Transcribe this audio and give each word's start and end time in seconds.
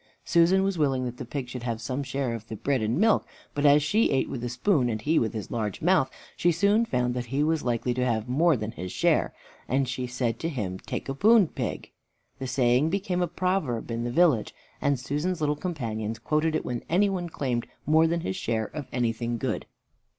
Susan 0.25 0.63
was 0.63 0.79
willing 0.79 1.05
that 1.05 1.17
the 1.17 1.25
pig 1.25 1.47
should 1.47 1.61
have 1.61 1.79
some 1.79 2.01
share 2.01 2.33
of 2.33 2.47
the 2.47 2.55
bread 2.55 2.81
and 2.81 2.97
milk, 2.97 3.23
but 3.53 3.67
as 3.67 3.83
she 3.83 4.09
ate 4.09 4.27
with 4.27 4.43
a 4.43 4.49
spoon 4.49 4.89
and 4.89 5.03
he 5.03 5.19
with 5.19 5.35
his 5.35 5.51
large 5.51 5.79
mouth, 5.79 6.09
she 6.35 6.51
soon 6.51 6.85
found 6.85 7.13
that 7.13 7.27
he 7.27 7.43
was 7.43 7.61
likely 7.61 7.93
to 7.93 8.03
have 8.03 8.27
more 8.27 8.57
than 8.57 8.71
his 8.71 8.91
share; 8.91 9.31
and 9.67 9.87
she 9.87 10.07
said 10.07 10.39
to 10.39 10.49
him, 10.49 10.79
"Take 10.79 11.07
a 11.07 11.13
poon, 11.13 11.47
pig." 11.49 11.91
The 12.39 12.47
saying 12.47 12.89
became 12.89 13.21
a 13.21 13.27
proverb 13.27 13.91
in 13.91 14.03
the 14.03 14.09
village, 14.09 14.55
and 14.81 14.99
Susan's 14.99 15.39
little 15.39 15.55
companions 15.55 16.17
quoted 16.17 16.55
it 16.55 16.65
when 16.65 16.81
any 16.89 17.07
one 17.07 17.29
claimed 17.29 17.67
more 17.85 18.07
than 18.07 18.21
his 18.21 18.35
share 18.35 18.65
of 18.75 18.87
anything 18.91 19.37
good. 19.37 19.67